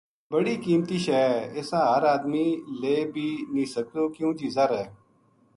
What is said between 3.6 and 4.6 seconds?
سکتو کیوں جی